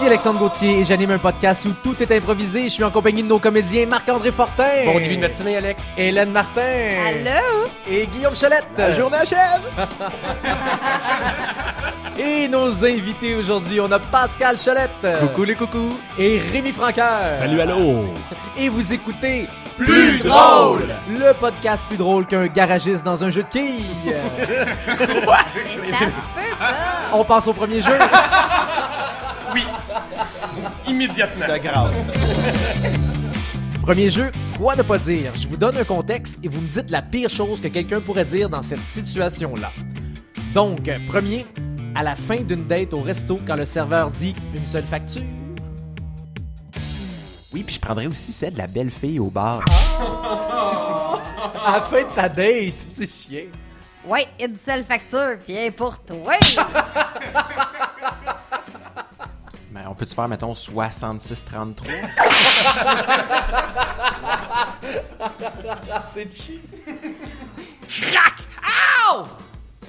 [0.00, 2.62] Ici Alexandre Gauthier et j'anime un podcast où tout est improvisé.
[2.62, 4.64] Je suis en compagnie de nos comédiens Marc-André Fortin.
[4.86, 5.92] Bon début de matinée, Alex.
[5.98, 6.62] Hélène Martin.
[7.06, 7.64] Allô?
[7.86, 8.64] Et Guillaume Chalette.
[8.78, 9.60] La journée achève!
[12.18, 15.06] Et nos invités aujourd'hui, on a Pascal Chalette.
[15.20, 15.92] Coucou les coucous!
[16.18, 17.20] Et Rémi Franqueur.
[17.38, 18.06] Salut, allô.
[18.58, 20.94] Et vous écoutez Plus drôle!
[21.10, 23.84] Le podcast plus drôle qu'un garagiste dans un jeu de quilles.
[24.06, 24.14] Mais
[25.92, 26.70] ça se peut pas.
[27.12, 27.92] on passe au premier jeu.
[30.90, 31.46] Immédiatement.
[31.46, 32.10] De grâce.
[33.82, 35.32] Premier jeu, quoi ne pas dire?
[35.36, 38.24] Je vous donne un contexte et vous me dites la pire chose que quelqu'un pourrait
[38.24, 39.72] dire dans cette situation-là.
[40.52, 41.46] Donc, premier,
[41.94, 45.22] à la fin d'une date au resto, quand le serveur dit une seule facture.
[47.52, 49.64] Oui, puis je prendrais aussi celle de la belle fille au bar.
[51.64, 53.48] À la fin de ta date, c'est chiant.
[54.06, 56.34] Ouais, une seule facture, viens pour toi.
[59.90, 61.90] On peut-tu faire, mettons, 66-33?
[66.06, 66.62] C'est cheap.
[67.88, 68.46] Crac!
[69.12, 69.24] Ow!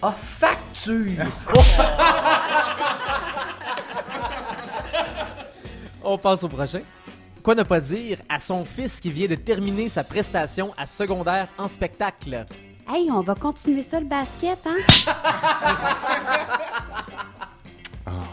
[0.01, 1.23] Ah, facture!
[6.03, 6.81] On passe au prochain.
[7.43, 11.47] Quoi ne pas dire à son fils qui vient de terminer sa prestation à secondaire
[11.59, 12.47] en spectacle?
[12.91, 14.77] hey, on va continuer ça le basket, hein?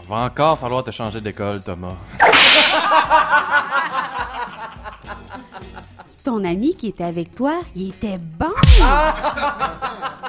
[0.09, 1.93] Va encore falloir te changer d'école, Thomas.
[6.23, 8.51] Ton ami qui était avec toi, il était bon.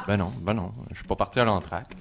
[0.06, 1.94] Ben non, ben non, je suis pas parti à l'entraque.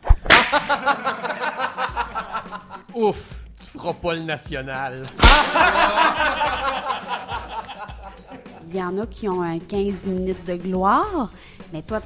[2.95, 3.17] Ouf,
[3.59, 5.05] tu feras pas le national.
[8.67, 11.29] Il y en a qui ont un 15 minutes de gloire,
[11.71, 11.99] mais toi,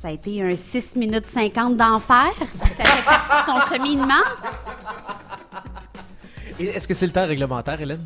[0.00, 2.26] ça a été un 6 minutes 50 d'enfer.
[2.38, 4.22] Ça fait partie de ton cheminement.
[6.60, 8.04] Et Est-ce que c'est le temps réglementaire, Hélène?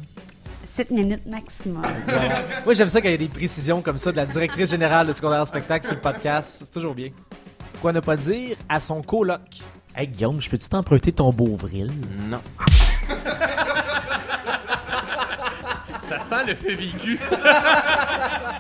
[0.75, 1.83] 7 minutes maximum.
[2.65, 5.07] Moi, j'aime ça quand il y a des précisions comme ça de la directrice générale
[5.07, 6.63] de secondaire en spectacle sur le podcast.
[6.65, 7.09] C'est toujours bien.
[7.83, 9.41] Quoi ne pas dire à son coloc?
[9.95, 11.91] Hey Guillaume, je peux-tu t'emprunter ton Beauvril?
[12.31, 12.41] Non.
[16.09, 17.19] Ça sent le fait vécu.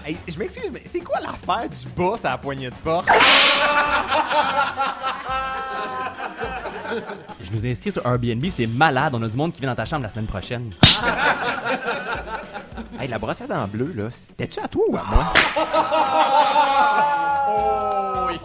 [0.04, 3.06] Hey, je m'excuse, mais c'est quoi l'affaire du boss à la poignée de porte?
[7.42, 9.14] Je nous ai inscrits sur Airbnb, c'est malade.
[9.14, 10.70] On a du monde qui vient dans ta chambre la semaine prochaine.
[12.98, 15.32] Hey, la brosse à dents bleue, là, c'était-tu à toi ou à moi?
[17.48, 18.38] Oh oui.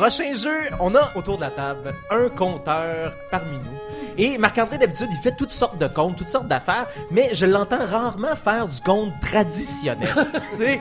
[0.00, 3.78] Prochain jeu, on a autour de la table un compteur parmi nous.
[4.16, 7.84] Et Marc-André, d'habitude, il fait toutes sortes de comptes, toutes sortes d'affaires, mais je l'entends
[7.86, 10.08] rarement faire du compte traditionnel.
[10.50, 10.80] tu sais,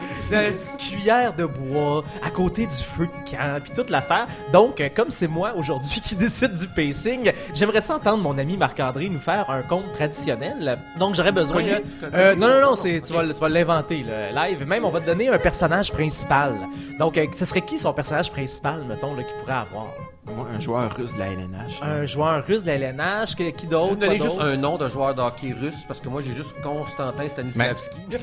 [0.77, 4.25] cuillère de bois, à côté du feu de camp, puis toute l'affaire.
[4.53, 8.55] Donc, euh, comme c'est moi aujourd'hui qui décide du pacing, j'aimerais ça entendre mon ami
[8.57, 10.79] Marc-André nous faire un compte traditionnel.
[10.97, 11.61] Donc, j'aurais besoin...
[11.63, 11.79] Là-
[12.13, 14.65] Euh, non, non, non, c'est, tu vas, tu vas l'inventer, le live.
[14.65, 16.53] Même, on va te donner un personnage principal.
[16.97, 19.87] Donc, euh, ce serait qui son personnage principal, mettons, là, qu'il pourrait avoir?
[20.25, 21.81] Moi, un joueur russe de la LNH.
[21.81, 23.95] Un joueur russe de la LNH, que- qui Vous d'autre?
[23.95, 26.33] me donnez quoi juste un nom de joueur de hockey russe parce que moi j'ai
[26.33, 27.99] juste Constantin Stanislavski.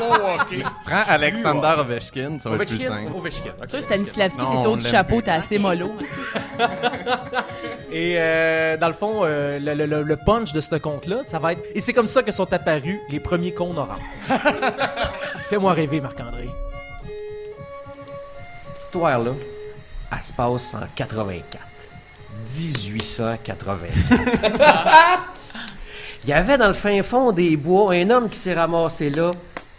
[0.00, 0.62] Hockey.
[0.86, 2.88] Prends Alexander Ovechkin, ça va être plus Ovechkin.
[3.04, 3.12] simple.
[3.16, 3.50] Ovechkin.
[3.60, 5.92] ok, Ça, Stanislavski, c'est on haut du l'aime chapeau, t'es assez mollo.
[7.92, 11.38] Et euh, dans le fond, euh, le, le- le- le punch de ce compte-là, ça
[11.38, 11.62] va être...
[11.74, 13.98] Et c'est comme ça que sont apparus les premiers cons oranges.
[15.48, 16.48] Fais-moi rêver, Marc-André.
[18.60, 19.32] Cette histoire-là,
[20.12, 21.64] elle se passe en 84.
[22.48, 23.92] 1884.
[26.24, 29.30] Il y avait dans le fin fond des bois un homme qui s'est ramassé là,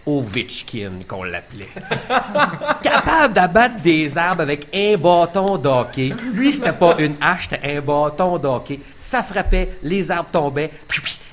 [0.05, 1.69] Ovechkin, qu'on l'appelait.
[2.81, 6.11] Capable d'abattre des arbres avec un bâton d'hockey.
[6.33, 8.79] Lui, c'était pas une hache, c'était un bâton d'hockey.
[8.97, 10.71] Ça frappait, les arbres tombaient,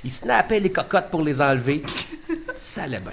[0.05, 1.83] il snappait les cocottes pour les enlever.
[2.59, 3.13] Ça allait bien.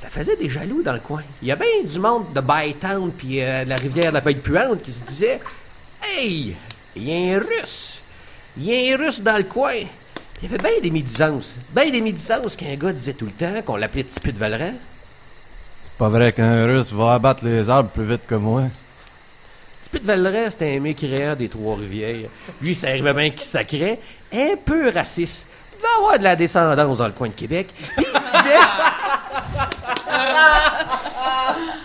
[0.00, 1.22] Ça faisait des jaloux dans le coin.
[1.42, 4.22] Il y a bien du monde de Bytown puis euh, de la rivière de la
[4.22, 5.40] Baie Puante qui se disait
[6.02, 6.56] Hey,
[6.96, 8.00] il y a un russe.
[8.56, 9.74] Il y a un russe dans le coin.
[9.74, 11.54] Il y avait bien des médisances.
[11.76, 14.72] Bien des médisances qu'un gars disait tout le temps, qu'on l'appelait Petit Pute Valran.
[15.98, 18.62] Pas vrai qu'un russe va abattre les arbres plus vite que moi.
[19.82, 22.30] Petit Pute Valran, c'était un mécréant des Trois-Rivières.
[22.62, 24.00] Lui, ça arrivait bien qu'il sacrait.
[24.32, 25.46] Un peu raciste.
[25.74, 27.68] Il devait avoir de la descendance dans le coin de Québec.
[27.74, 28.56] Puis il se disait.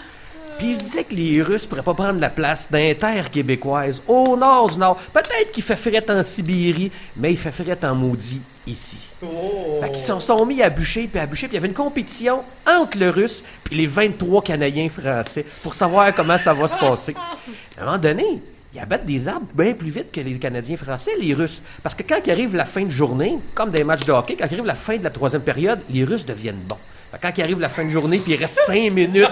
[0.57, 3.29] Puis il se disait que les Russes pourraient pas prendre la place dans les terres
[3.29, 4.95] québécoises, au nord du nord.
[5.11, 8.97] Peut-être qu'il fait fret en Sibérie, mais il fait fret en maudit ici.
[9.19, 11.73] Fait qu'ils se sont mis à bûcher, puis à bûcher, puis il y avait une
[11.73, 16.75] compétition entre le Russe puis les 23 Canadiens français pour savoir comment ça va se
[16.75, 17.15] passer.
[17.77, 18.41] À un moment donné,
[18.73, 21.61] ils abattent des arbres bien plus vite que les Canadiens français, les Russes.
[21.83, 24.65] Parce que quand arrive la fin de journée, comme des matchs de hockey, quand arrive
[24.65, 26.77] la fin de la troisième période, les Russes deviennent bons.
[27.21, 29.29] Quand il arrive la fin de journée, puis il reste cinq minutes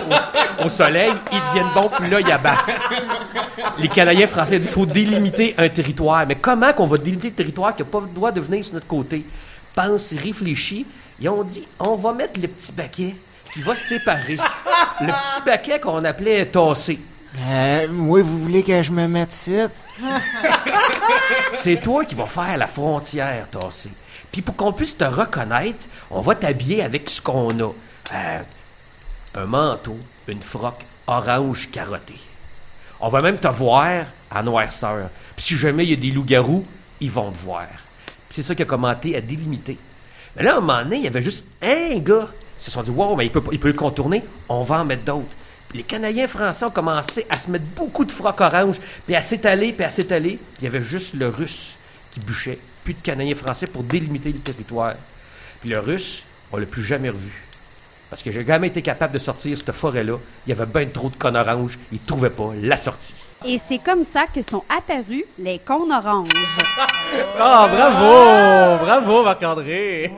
[0.60, 2.70] au, au soleil, ils deviennent bons, puis là, ils abattent.
[3.78, 6.26] Les Canadiens français disent qu'il faut délimiter un territoire.
[6.28, 8.76] Mais comment qu'on va délimiter le territoire qui n'a pas le droit de venir sur
[8.76, 9.26] notre côté?
[9.76, 10.86] Pense, réfléchis.
[11.20, 13.16] Ils ont dit, on va mettre le petit baquet
[13.54, 14.38] qui va se séparer.
[15.02, 17.00] Le petit baquet qu'on appelait tassé.
[17.40, 19.58] Euh, oui, vous voulez que je me mette ici?
[21.52, 23.90] C'est toi qui vas faire la frontière, tassé.
[24.32, 27.72] Puis pour qu'on puisse te reconnaître, on va t'habiller avec ce qu'on a.
[28.14, 28.40] Euh,
[29.36, 29.98] un manteau,
[30.28, 32.20] une froque orange carottée.
[33.00, 35.10] On va même te voir à noirceur.
[35.36, 36.64] Puis si jamais il y a des loups-garous,
[37.02, 37.68] ils vont te voir.
[38.30, 39.78] C'est ça qui a commenté à délimiter.
[40.36, 42.26] Mais là, à un moment donné, il y avait juste un gars.
[42.60, 45.28] Ils se sont dit, wow, mais il peut, le contourner, on va en mettre d'autres.
[45.74, 49.74] Les Canadiens français ont commencé à se mettre beaucoup de frocs orange, puis à s'étaler,
[49.74, 50.40] puis à s'étaler.
[50.60, 51.78] Il y avait juste le russe
[52.12, 54.94] qui bûchait, plus de Canadiens français pour délimiter le territoire.
[55.66, 57.42] Le russe, on l'a plus jamais revu.
[58.10, 60.18] Parce que j'ai jamais été capable de sortir cette forêt-là.
[60.46, 61.80] Il y avait bien trop de cônes oranges.
[61.92, 63.16] Ils trouvaient pas la sortie.
[63.46, 66.30] Et c'est comme ça que sont apparus les cônes oranges.
[67.40, 68.84] Ah, bravo!
[68.84, 70.12] Bravo, Marc-André!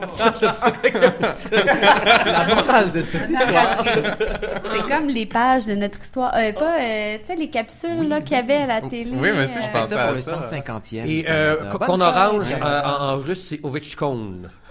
[2.24, 3.84] La morale de cette histoire.
[3.84, 6.32] C'est comme les pages de notre histoire.
[6.34, 9.10] Euh, pas, euh, tu sais, les capsules là, qu'il y avait à la télé.
[9.14, 10.40] Oui, mais si, je euh, Fais pensais ça pour le ça.
[10.40, 11.06] 150e.
[11.06, 14.32] Et c'est euh, cône orange euh, en, en russe, c'est Ovechkon.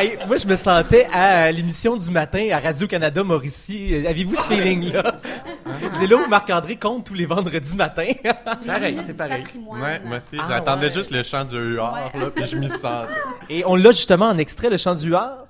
[0.00, 4.02] Hey, moi, je me sentais à l'émission du matin à Radio-Canada Mauricie.
[4.08, 5.16] Aviez-vous ce feeling-là?
[5.92, 8.12] C'est là où Marc-André compte tous les vendredis matins?
[8.66, 9.44] Pareil, c'est pareil.
[9.68, 10.92] Ouais, moi aussi, Ah, j'attendais ouais.
[10.92, 12.20] juste le chant du huard, Ouais.
[12.20, 13.12] là, puis je m'y sentais.
[13.50, 15.46] Et on l'a justement en extrait, le chant du huard.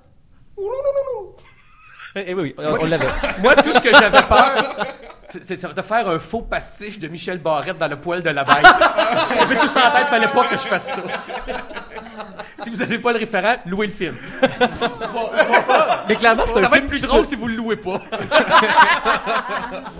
[2.17, 3.07] Eh oui, oui, on, on l'avait.
[3.41, 4.85] Moi, tout ce que j'avais peur,
[5.29, 8.43] c'est c'est de faire un faux pastiche de Michel Barrette dans le poil de la
[8.43, 8.65] bête.
[9.33, 11.01] J'avais tout ça en tête, fallait pas que je fasse ça.
[12.71, 14.15] Si vous avez pas le référent, louez le film.
[16.07, 17.55] Mais clairement, c'est un Ça va film être plus qui drôle se- si vous le
[17.55, 18.01] louez pas.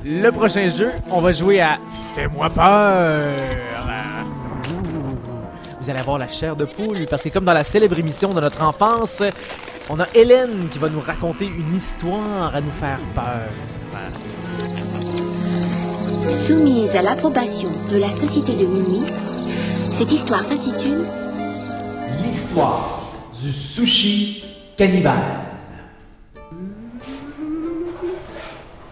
[0.06, 1.78] Le prochain jeu, on va jouer à
[2.16, 3.34] Fais-moi peur.
[5.82, 8.40] Vous allez avoir la chair de poule parce que comme dans la célèbre émission de
[8.42, 9.24] notre enfance,
[9.90, 13.50] on a Hélène qui va nous raconter une histoire à nous faire peur.
[16.48, 19.12] Soumise à l'approbation de la Société de minuit,
[19.98, 21.06] cette histoire s'intitule
[22.20, 24.44] L'histoire du sushi
[24.78, 25.46] cannibale.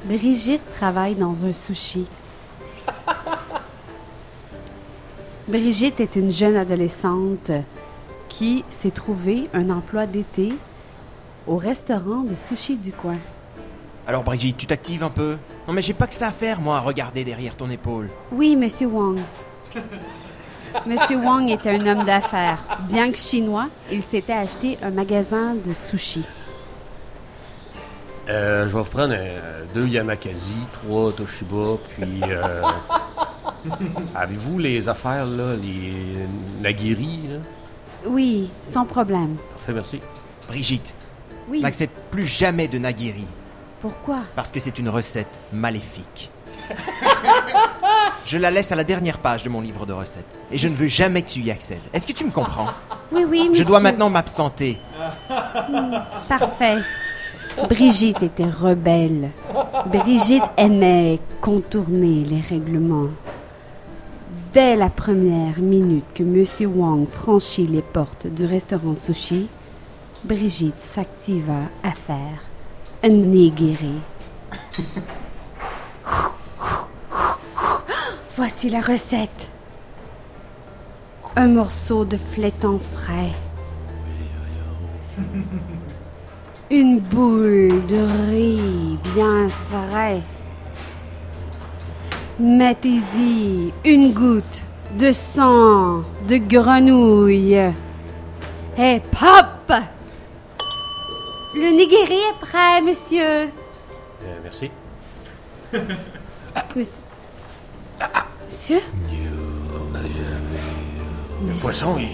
[0.06, 2.08] Brigitte travaille dans un sushi.
[5.48, 7.52] Brigitte est une jeune adolescente
[8.28, 10.54] qui s'est trouvée un emploi d'été
[11.48, 13.18] au restaurant de sushi du coin.
[14.08, 15.38] Alors Brigitte, tu t'actives un peu?
[15.68, 18.10] Non mais j'ai pas que ça à faire moi à regarder derrière ton épaule.
[18.32, 19.20] Oui, Monsieur Wang.
[20.86, 22.60] Monsieur Wang était un homme d'affaires.
[22.88, 26.24] Bien que chinois, il s'était acheté un magasin de sushi.
[28.30, 32.22] Euh, je vais vous prendre euh, deux Yamakasi, trois Toshiba, puis...
[32.24, 32.62] euh,
[34.16, 35.94] Avez-vous les affaires, là, les
[36.62, 37.38] nagiri, là?
[38.06, 39.36] Oui, sans problème.
[39.56, 40.00] Parfait, merci.
[40.48, 40.94] Brigitte,
[41.50, 43.26] Oui, n'accepte plus jamais de nagiri
[43.82, 44.20] pourquoi?
[44.36, 46.30] parce que c'est une recette maléfique.
[48.26, 50.76] je la laisse à la dernière page de mon livre de recettes et je ne
[50.76, 51.80] veux jamais que tu y accèdes.
[51.94, 52.68] Est-ce que tu me comprends?
[53.12, 53.66] Oui, oui, Je monsieur.
[53.66, 54.78] dois maintenant m'absenter.
[56.28, 56.78] Parfait.
[57.68, 59.32] Brigitte était rebelle.
[59.88, 63.10] Brigitte aimait contourner les règlements.
[64.54, 69.48] Dès la première minute que Monsieur Wang franchit les portes du restaurant de sushi,
[70.24, 72.44] Brigitte s'activa à faire
[73.04, 73.96] un nigiri.
[78.40, 79.50] Voici la recette.
[81.36, 83.34] Un morceau de flétan frais.
[86.72, 90.22] Une boule de riz bien frais.
[92.40, 94.62] Mettez-y une goutte
[94.98, 97.74] de sang de grenouille.
[98.78, 99.74] Et pop!
[101.56, 103.22] Le nigiri est prêt, monsieur.
[103.22, 104.72] Euh, merci.
[106.74, 107.02] Monsieur.
[108.70, 108.84] Monsieur?
[111.48, 112.10] Le poisson, il...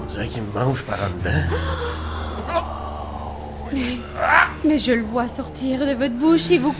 [0.00, 1.44] On dirait qu'il me mange par en dedans.
[4.64, 6.74] Mais je le vois sortir de votre bouche et vous,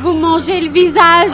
[0.00, 1.30] vous mangez le visage.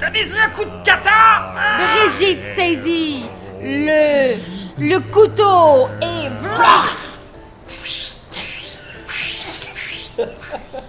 [0.00, 1.52] Donnez-y un coup de kata!
[1.76, 3.26] Brigitte saisit
[3.60, 4.36] le,
[4.78, 6.28] le couteau et...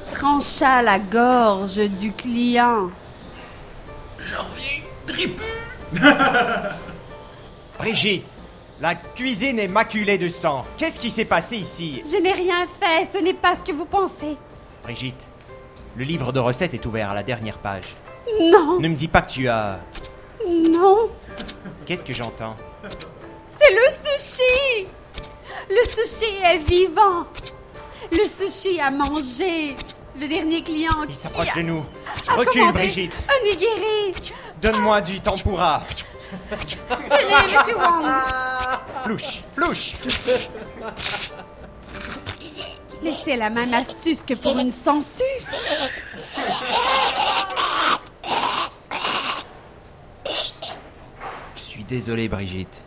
[0.09, 2.89] trancha la gorge du client.
[7.77, 8.27] Brigitte,
[8.81, 10.65] la cuisine est maculée de sang.
[10.77, 12.01] Qu'est-ce qui s'est passé ici?
[12.05, 14.37] Je n'ai rien fait, ce n'est pas ce que vous pensez.
[14.83, 15.29] Brigitte,
[15.95, 17.95] le livre de recettes est ouvert à la dernière page.
[18.41, 19.79] Non, Ne me dis pas que tu as...
[20.47, 21.09] non,
[21.85, 22.55] Qu'est-ce que j'entends?
[22.87, 24.87] C'est le sushi
[25.69, 27.25] Le sushi est vivant
[28.11, 29.75] Le sushi a mangé
[30.19, 31.83] Le dernier client Il s'approche a- de nous.
[32.29, 33.19] Recule, Brigitte.
[33.27, 34.11] Un nigiri
[34.61, 35.81] Donne-moi du tempura.
[36.49, 38.05] Tenez, monsieur Wang
[39.03, 39.93] Flouche, flouche.
[43.01, 45.23] Mais c'est la même astuce que pour une sangsue
[51.55, 52.81] Je suis désolé, Brigitte.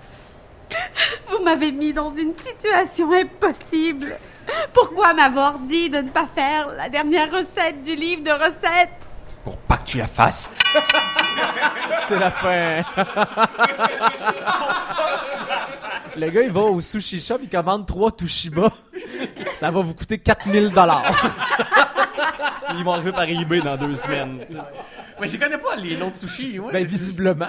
[1.31, 4.17] Vous m'avez mis dans une situation impossible
[4.73, 8.91] Pourquoi m'avoir dit de ne pas faire la dernière recette du livre de recettes?
[9.45, 10.51] Pour pas que tu la fasses.
[12.01, 12.83] C'est la fin.
[16.17, 18.71] Le gars, il va au sushi shop, il commande 3 Toshiba.
[19.55, 21.03] Ça va vous coûter 4000 dollars.
[22.77, 24.45] Ils vont arriver par eBay dans deux semaines.
[25.21, 26.73] Mais je connais pas les noms de sushi, ouais.
[26.73, 27.47] Ben, visiblement.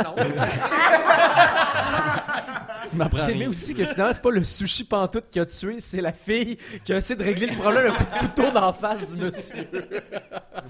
[2.90, 3.50] Tu m'apprends J'ai aimé rien.
[3.50, 6.94] aussi que finalement, c'est pas le sushi pantoute qui a tué, c'est la fille qui
[6.94, 9.68] a essayé de régler le problème un coup de couteau dans la face du monsieur.
[9.72, 9.80] Tu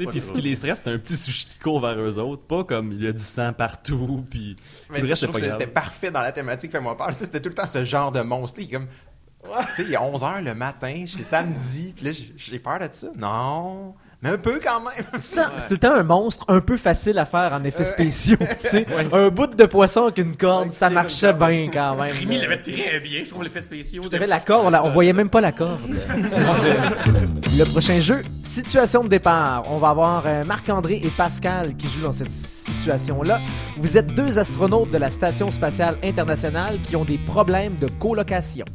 [0.04, 2.44] sais, Puis ce qui les stresse, c'est un petit sushi qui court vers eux autres.
[2.44, 4.26] Pas comme il y a du sang partout.
[4.30, 4.56] Puis
[4.90, 7.08] Mais le reste, je c'est trouve pas que c'était parfait dans la thématique Fais-moi peur.
[7.08, 8.60] Tu sais, C'était tout le temps ce genre de monstre.
[8.60, 8.88] là, il est comme.
[9.76, 12.88] Tu sais, il est 11h le matin, c'est samedi, puis là, j'ai- j'ai peur de
[12.92, 13.08] ça.
[13.18, 13.94] Non.
[14.24, 15.04] Mais un peu quand même.
[15.20, 18.68] C'est tout le temps un monstre un peu facile à faire en effets spéciaux, tu
[18.68, 18.86] sais.
[19.12, 22.14] Un bout de poisson avec une corde, Ouais, ça marchait bien quand même.
[22.16, 24.02] Rémi l'avait très bien, je trouve l'effet spéciaux.
[24.10, 25.80] Tu avais la corde, on, la- on voyait même pas la corde.
[27.58, 29.66] Le prochain jeu, situation de départ.
[29.70, 33.40] On va avoir euh, Marc-André et Pascal qui jouent dans cette situation-là.
[33.78, 38.66] Vous êtes deux astronautes de la Station spatiale internationale qui ont des problèmes de colocation.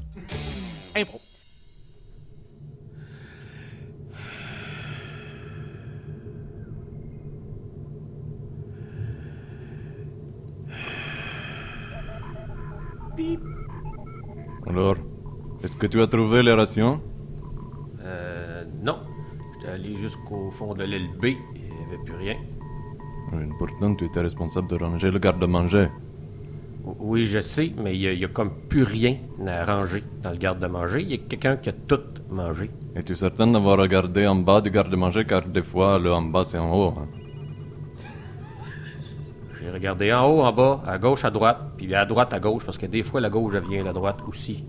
[0.97, 1.21] Impro.
[14.69, 14.97] Alors,
[15.63, 17.01] est-ce que tu as trouvé les rations?
[18.03, 18.99] Euh, non.
[19.55, 22.37] J'étais allé jusqu'au fond de l'aile B, il n'y avait plus rien.
[23.33, 25.89] Oui, Pourtant, tu étais responsable de ranger le garde-manger.
[27.01, 30.03] Oui, je sais, mais il y, a- il y a comme plus rien à ranger
[30.23, 31.03] dans le garde-manger.
[31.03, 32.71] Il y a quelqu'un qui a tout mangé.
[32.95, 36.57] Es-tu certain d'avoir regardé en bas du garde-manger car des fois, le en bas, c'est
[36.59, 36.95] en haut.
[36.99, 37.09] hein?
[39.69, 42.65] J'ai regardé en haut, en bas, à gauche, à droite, puis à droite, à gauche,
[42.65, 44.65] parce que des fois, la gauche devient la droite aussi.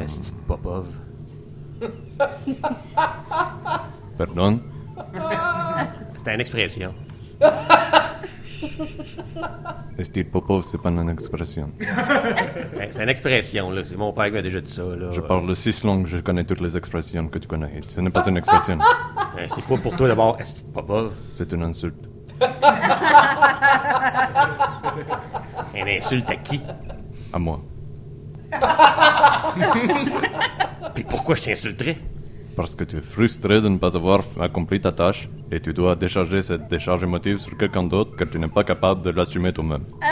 [0.00, 0.86] Esti de popov.
[4.18, 4.58] Pardon?
[6.16, 6.92] C'était une expression.
[10.00, 11.70] Style Popov, c'est pas une expression?
[12.90, 13.82] C'est une expression, là.
[13.84, 15.10] C'est mon père qui m'a déjà dit ça, là.
[15.12, 17.80] Je parle six langues, je connais toutes les expressions que tu connais.
[17.86, 18.76] Ce n'est pas une expression,
[19.36, 21.12] Ben, c'est quoi pour toi d'abord, Esti de popov?
[21.32, 22.08] c'est une insulte.
[25.74, 26.60] Une insulte à qui?
[27.32, 27.60] À moi.
[30.94, 31.96] Puis pourquoi je t'insulterais?
[32.56, 35.94] Parce que tu es frustré de ne pas avoir accompli ta tâche et tu dois
[35.96, 39.84] décharger cette décharge émotive sur quelqu'un d'autre car tu n'es pas capable de l'assumer toi-même.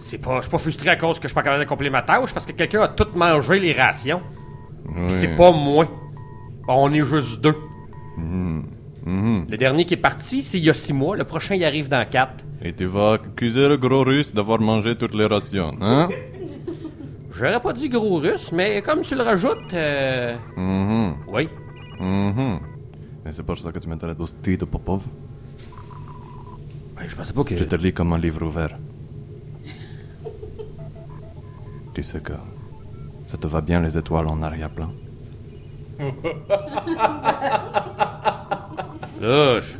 [0.00, 2.02] C'est pas, je suis pas frustré à cause que je suis pas capable d'accomplir ma
[2.02, 4.20] tâche, parce que quelqu'un a tout mangé les rations.
[4.88, 5.04] Oui.
[5.08, 5.86] C'est pas moi.
[6.66, 7.54] On est juste deux.
[9.04, 9.46] Mhm.
[9.50, 11.16] Le dernier qui est parti, c'est il y a six mois.
[11.16, 12.44] Le prochain, il arrive dans quatre.
[12.62, 16.08] Et tu vas accuser le gros russe d'avoir mangé toutes les rations, hein?
[17.32, 20.36] J'aurais pas dit gros russe, mais comme tu le rajoutes, euh...
[20.56, 21.14] Mhm.
[21.28, 21.48] Oui.
[21.98, 22.58] Mhm.
[23.26, 25.04] Et c'est pour ça que tu m'intéresses au style de Popov
[26.96, 27.56] Ben, je pensais pas que...
[27.56, 28.76] Je te lis comme un livre ouvert.
[31.94, 32.32] tu sais que
[33.26, 34.90] ça te va bien les étoiles en arrière-plan
[39.20, 39.72] Là, je,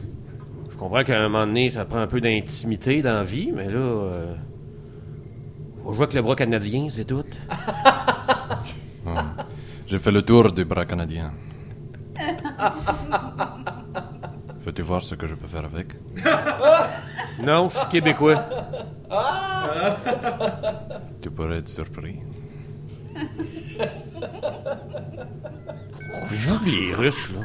[0.70, 3.66] je comprends qu'à un moment donné, ça prend un peu d'intimité dans la vie, mais
[3.66, 3.78] là...
[3.78, 4.34] Euh...
[5.82, 7.24] Faut jouer avec le bras canadien, c'est tout.
[9.86, 11.32] J'ai fait le tour du bras canadien.
[14.62, 15.94] Veux-tu voir ce que je peux faire avec?
[17.42, 18.44] Non, je suis québécois.
[21.22, 22.16] Tu pourrais être surpris.
[26.30, 27.40] J'oublie les Russes, là.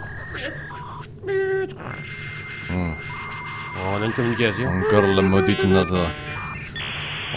[2.71, 4.69] On a une communication.
[4.69, 5.97] Encore la maudite NASA.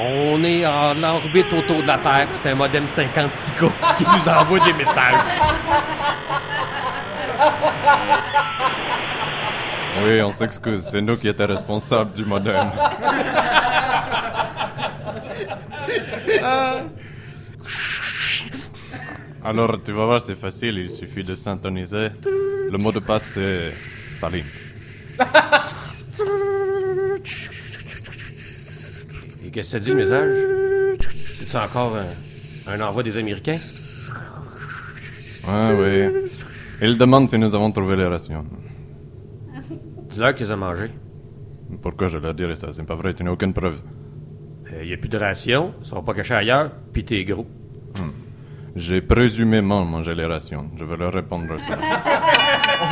[0.00, 4.60] On est en orbite autour de la Terre, c'est un modem 56K qui nous envoie
[4.60, 5.16] des messages.
[10.00, 12.70] Oui, on s'excuse, c'est nous qui étions responsables du modem.
[19.44, 22.10] Alors, tu vas voir, c'est facile, il suffit de syntoniser.
[22.70, 23.72] Le mot de passe, c'est
[29.44, 30.34] Et qu'est-ce que ça dit le message?
[31.38, 33.58] C'est-tu encore un, un envoi des Américains?
[35.46, 36.28] Ah oui.
[36.82, 38.44] Il demande si nous avons trouvé les rations.
[40.10, 40.90] Dis-leur qu'ils ont mangé.
[41.82, 42.72] Pourquoi je leur dirais ça?
[42.72, 43.80] C'est pas vrai, tu n'as aucune preuve.
[44.80, 47.46] Il n'y a plus de rations, ils sont pas cachés ailleurs, puis t'es gros.
[48.76, 50.70] J'ai présumément mangé les rations.
[50.76, 51.78] Je vais leur répondre ça.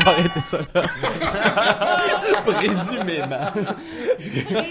[0.01, 0.83] On va arrêter ça là.
[2.47, 3.51] Présumément.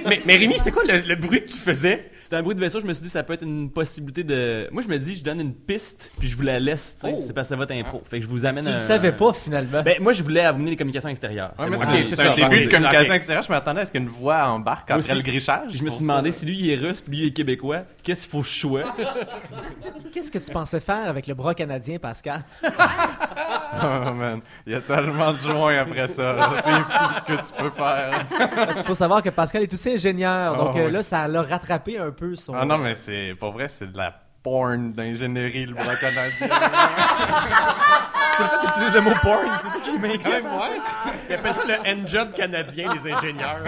[0.07, 2.11] mais, mais Rémi, c'était quoi le, le bruit que tu faisais?
[2.23, 4.67] C'était un bruit de vaisseau, je me suis dit ça peut être une possibilité de.
[4.71, 7.13] Moi je me dis je donne une piste puis je vous la laisse, tu sais,
[7.15, 7.23] Oh.
[7.23, 8.01] c'est parce que c'est votre impro.
[8.09, 9.83] Fait que je vous amène Tu le savais pas finalement.
[9.83, 11.53] Ben moi je voulais amener les communications extérieures.
[11.59, 12.03] Mais mon c'est idée.
[12.07, 13.43] c'est c'est ça, un début de communication extérieure.
[13.43, 15.13] Je m'attendais à ce qu'une voix embarque après aussi.
[15.15, 15.73] le grichage.
[15.73, 16.01] Je me suis ça.
[16.13, 18.47] demandé si lui il est russe puis lui il est québécois, qu'est-ce qu'il faut que
[18.47, 18.83] je sois
[20.13, 22.43] Qu'est-ce que tu pensais faire avec le bras canadien, Pascal?
[23.77, 26.49] Oh man, il y a tellement de joints après ça.
[26.63, 28.09] C'est fou ce que tu peux faire.
[28.55, 30.55] Parce qu'il faut savoir que Pascal est aussi ingénieur.
[30.55, 30.91] Donc Oh, euh, oui.
[30.93, 32.53] là, ça l'a rattrapé un peu son.
[32.55, 36.47] Ah non, mais c'est pas vrai, c'est de la porn d'ingénierie, le bras canadien.
[38.37, 40.43] C'est le fait que tu utilises le mot porn, c'est ça qui m'inquiète.
[41.29, 43.63] Ils appellent ça le hand-job canadien des ingénieurs.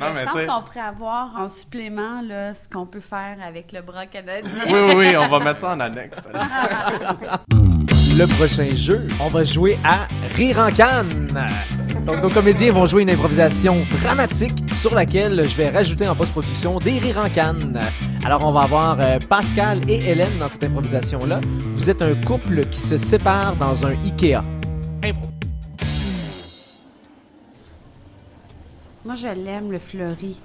[0.00, 3.72] Non, mais Je pense qu'on pourrait avoir en supplément là, ce qu'on peut faire avec
[3.72, 4.50] le bras canadien.
[4.66, 6.28] Oui, oui, oui, on va mettre ça en annexe.
[8.16, 11.38] Le prochain jeu, on va jouer à Rire en canne.
[12.04, 16.78] Donc nos comédiens vont jouer une improvisation dramatique sur laquelle je vais rajouter en post-production
[16.80, 17.78] des rires en canne.
[18.24, 21.40] Alors on va avoir euh, Pascal et Hélène dans cette improvisation-là.
[21.74, 24.40] Vous êtes un couple qui se sépare dans un Ikea.
[25.04, 25.37] Impro.
[29.04, 30.40] Moi, je l'aime, le fleuri.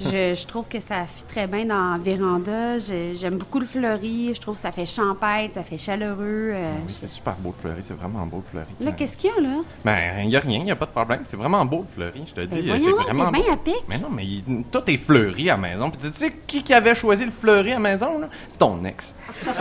[0.00, 2.78] Je, je trouve que ça fit très bien dans véranda.
[2.78, 4.32] J'aime beaucoup le fleuri.
[4.32, 6.52] Je trouve que ça fait champêtre, ça fait chaleureux.
[6.54, 8.68] euh, Oui, c'est super beau le fleuri, c'est vraiment beau le fleuri.
[8.80, 9.56] Là, qu'est-ce qu'il y a, là?
[9.84, 11.22] Ben, il y a rien, il y a pas de problème.
[11.24, 12.62] C'est vraiment beau le fleuri, je te dis.
[12.62, 13.42] Ben c'est voyons, vraiment beau.
[13.42, 13.74] bien à pic.
[13.88, 15.90] Mais non, mais il- tout est fleuri à la maison.
[15.90, 18.28] Puis tu sais qui qui avait choisi le fleuri à la maison, là?
[18.46, 19.14] C'est ton ex.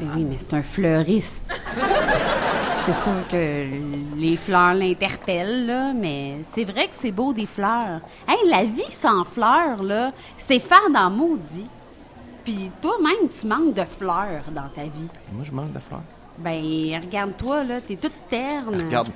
[0.00, 1.42] Ben oui, mais c'est un fleuriste.
[2.88, 8.00] C'est sûr que les fleurs l'interpellent, là, mais c'est vrai que c'est beau des fleurs.
[8.26, 11.68] Hey, la vie sans fleurs, là, c'est faire dans maudit.
[12.44, 15.06] Puis toi-même, tu manques de fleurs dans ta vie.
[15.34, 16.00] Moi, je manque de fleurs.
[16.38, 18.80] Ben, regarde-toi, là, t'es toute terne.
[18.82, 19.10] Regarde,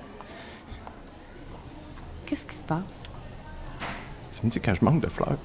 [2.27, 3.03] Qu'est-ce qui se passe?
[4.39, 5.39] tu me dis que je manque de fleurs.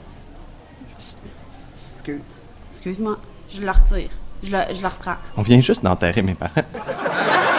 [1.93, 2.41] Excuse.
[2.73, 3.17] Excuse-moi,
[3.49, 4.09] je le retire.
[4.43, 5.15] Je le, je le reprends.
[5.37, 6.51] On vient juste d'enterrer mes parents.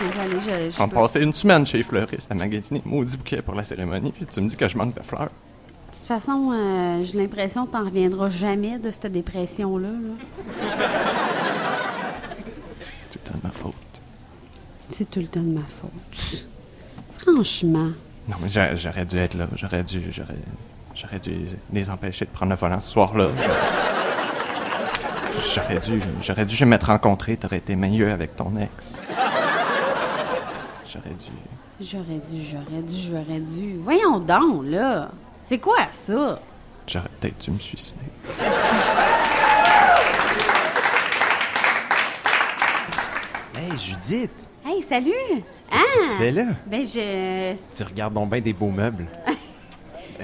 [0.00, 3.40] Désolée, je, je On peux- passait une semaine chez les fleuristes à magasiner maudit bouquet
[3.42, 5.28] pour la cérémonie, puis tu me dis que je manque de fleurs.
[5.30, 9.88] De toute façon, euh, j'ai l'impression que t'en reviendras jamais de cette dépression-là.
[9.88, 10.76] là.
[12.94, 13.74] C'est tout le temps de ma faute.
[14.90, 16.44] C'est tout le temps de ma faute.
[17.18, 17.90] Franchement.
[18.28, 19.46] Non, mais j'a- j'aurais dû être là.
[19.56, 20.34] J'aurais dû, j'aurais,
[20.94, 23.28] j'aurais dû les empêcher de prendre le volant ce soir-là.
[23.36, 23.93] J'aurais
[25.80, 27.36] dû, j'aurais dû jamais te rencontrer.
[27.36, 28.98] T'aurais été meilleur avec ton ex.
[30.92, 31.32] J'aurais dû.
[31.80, 33.76] J'aurais dû, j'aurais dû, j'aurais dû.
[33.80, 35.10] Voyons donc, là.
[35.48, 36.38] C'est quoi ça?
[36.86, 38.00] J'aurais peut-être dû me suicider.
[43.56, 44.30] Hey, Judith,
[44.64, 45.12] Hey, salut!
[45.70, 46.44] qu'est-ce que tu fais là?
[46.66, 47.54] Ben, je.
[47.76, 49.06] Tu regardes donc bien des beaux meubles.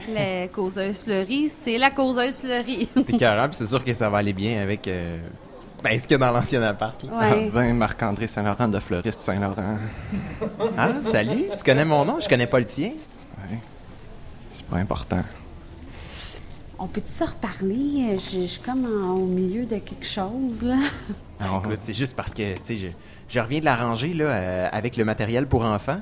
[0.08, 2.88] La causeuse fleurie, c'est la causeuse fleurie.
[3.06, 5.18] T'es carré, puis c'est sûr que ça va aller bien avec euh,
[5.82, 7.02] ben, ce qu'il y a dans l'ancien appart.
[7.04, 7.10] là.
[7.20, 9.76] Ah, ben, Marc-André Saint-Laurent de Fleuriste Saint-Laurent.
[10.76, 11.44] Ah, salut!
[11.56, 12.18] Tu connais mon nom?
[12.20, 12.88] Je connais pas le tien.
[12.90, 13.58] Ouais.
[14.52, 15.20] C'est pas important.
[16.78, 18.18] On peut-tu se reparler?
[18.18, 20.76] Je je suis comme en- au milieu de quelque chose, là.
[21.38, 22.88] Alors, Écoute, c'est juste parce que, tu sais, je,
[23.28, 26.00] je reviens de la rangée, là, euh, avec le matériel pour enfants.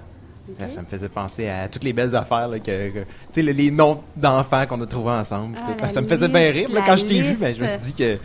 [0.59, 2.91] Là, ça me faisait penser à toutes les belles affaires, là, que,
[3.33, 5.59] sais, les noms d'enfants qu'on a trouvés ensemble.
[5.61, 6.69] Ah, la ça me faisait bien rire.
[6.87, 8.19] quand je t'ai vu, ben, je me suis dit que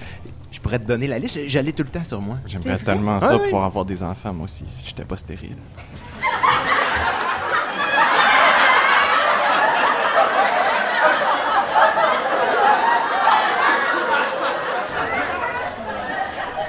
[0.52, 1.40] je pourrais te donner la liste.
[1.48, 2.38] J'allais tout le temps sur moi.
[2.46, 3.44] J'aimerais tellement Ah ça oui.
[3.44, 5.56] pouvoir avoir des enfants, moi aussi, si j'étais pas stérile.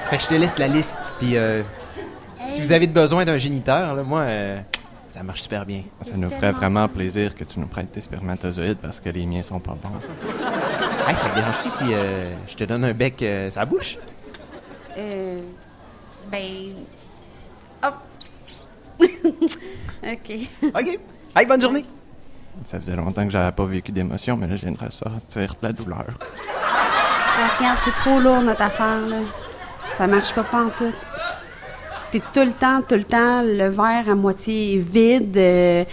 [0.09, 0.97] Fait que je te laisse la liste.
[1.19, 1.63] Puis, euh,
[2.35, 4.59] si vous avez besoin d'un géniteur, là, moi, euh,
[5.15, 5.83] ça marche super bien.
[6.01, 9.41] Ça nous ferait vraiment plaisir que tu nous prêtes tes spermatozoïdes parce que les miens
[9.41, 9.89] sont pas bons.
[11.07, 13.99] Hey, ça te dérange-tu si euh, je te donne un bec euh, sa bouche?
[14.97, 15.39] Euh.
[16.31, 16.73] Ben.
[17.83, 17.89] Oh!
[20.03, 20.49] ok.
[20.63, 20.99] OK.
[21.35, 21.85] Hey, bonne journée.
[22.63, 25.67] Ça faisait longtemps que j'avais pas vécu d'émotion, mais là, je viens de ressortir de
[25.67, 26.07] la douleur.
[26.49, 29.17] Ah, regarde, c'est trop lourd notre affaire, là.
[29.95, 30.93] Ça marche pas, pas en tout.
[32.15, 35.83] T'es tout le temps, tout le temps, le verre à moitié vide, euh,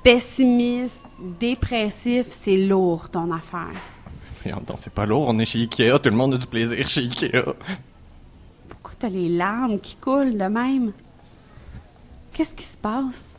[0.00, 1.02] pessimiste,
[1.40, 2.26] dépressif.
[2.30, 3.66] C'est lourd, ton affaire.
[4.46, 6.86] Même temps, c'est pas lourd, on est chez Ikea, tout le monde a du plaisir
[6.86, 7.42] chez Ikea.
[8.68, 10.92] Pourquoi t'as les larmes qui coulent de même?
[12.32, 13.30] Qu'est-ce qui se passe?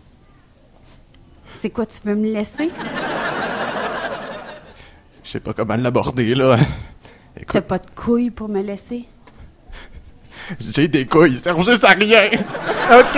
[1.62, 2.72] C'est quoi, tu veux me laisser?
[5.24, 6.58] Je sais pas comment l'aborder, là.
[7.48, 9.08] T'as pas de couilles pour me laisser?
[10.60, 12.30] J'ai des couilles, ils servent juste à rien.
[12.92, 13.18] OK!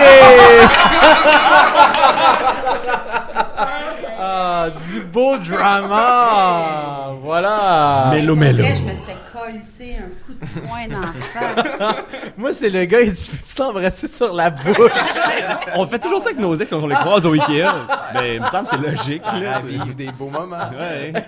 [4.20, 7.14] ah, du beau drama!
[7.22, 8.10] Voilà!
[8.12, 8.64] Mélo, mélo.
[8.64, 9.60] Après, je me serais collé
[9.96, 10.10] un
[12.36, 14.92] Moi, c'est le gars, il dit Je peux t'embrasser sur la bouche?
[15.76, 17.66] On fait toujours ça avec nos ex quand on les croise au Ikea.
[18.14, 19.56] Mais il me semble que c'est logique, là.
[19.56, 20.56] À c'est- vivre des beaux moments.
[20.78, 21.12] Ouais.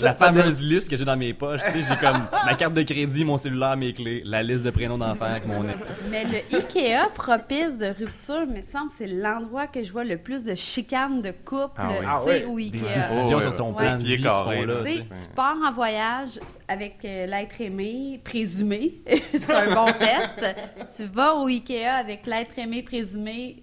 [0.00, 2.74] La ça fameuse liste que j'ai dans mes poches, tu sais, j'ai comme ma carte
[2.74, 5.74] de crédit, mon cellulaire, mes clés, la liste de prénoms d'enfants avec mon ex.
[6.10, 10.44] Mais le Ikea propice de rupture, me semble, c'est l'endroit que je vois le plus
[10.44, 12.06] de chicanes de couple, Ah oui.
[12.06, 12.68] Ah c'est oui.
[12.68, 12.94] au Des Ikea.
[12.96, 13.84] décisions sur ton ouais.
[13.84, 14.66] plan de vie se font là.
[14.66, 14.74] là.
[14.84, 15.02] Tu
[15.34, 18.51] pars en voyage avec euh, l'être aimé présumé,
[19.32, 20.56] c'est un bon test.
[20.96, 23.62] Tu vas au Ikea avec l'être aimé présumé,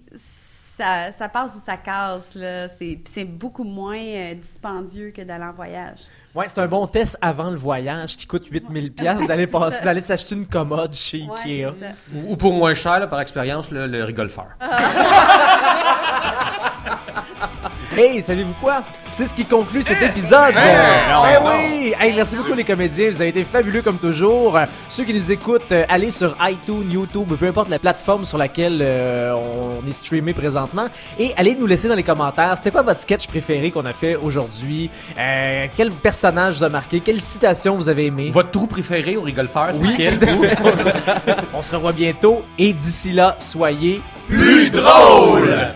[0.76, 2.68] ça, ça passe ou ça casse là.
[2.68, 6.00] C'est c'est beaucoup moins euh, dispendieux que d'aller en voyage.
[6.34, 10.00] Ouais, c'est un bon test avant le voyage qui coûte 8000 pièces d'aller passer, d'aller
[10.00, 11.74] s'acheter une commode chez Ouais, Ikea.
[12.14, 14.46] Ou, ou pour moins cher, là, par expérience, là, le rigolfeur.
[17.96, 18.84] Hey, savez-vous quoi?
[19.10, 20.54] C'est ce qui conclut cet épisode!
[20.56, 21.92] Eh oui!
[22.00, 24.56] Hey, merci beaucoup les comédiens, vous avez été fabuleux comme toujours.
[24.56, 28.38] Euh, Ceux qui nous écoutent, euh, allez sur iTunes, YouTube, peu importe la plateforme sur
[28.38, 30.86] laquelle euh, on est streamé présentement,
[31.18, 34.14] et allez nous laisser dans les commentaires, c'était quoi votre sketch préféré qu'on a fait
[34.14, 34.88] aujourd'hui?
[35.18, 37.00] Euh, quel personnage vous a marqué?
[37.00, 38.30] Quelle citation vous avez aimé?
[38.32, 40.16] Votre trou préféré au rigolfeur, c'est Oui, lequel?
[40.16, 41.36] tout à fait.
[41.54, 45.66] On se revoit bientôt, et d'ici là, soyez Plus drôle!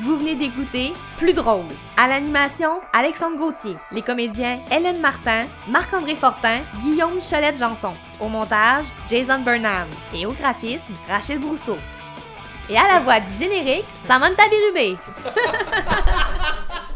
[0.00, 1.66] Vous venez d'écouter Plus drôle.
[1.96, 3.76] À l'animation, Alexandre Gauthier.
[3.92, 7.92] Les comédiens Hélène Martin, Marc-André Fortin, Guillaume Cholette-Janson.
[8.20, 9.86] Au montage, Jason Burnham.
[10.12, 11.76] Et au graphisme, Rachel Brousseau.
[12.68, 14.96] Et à la voix du générique, Samantha Birubé.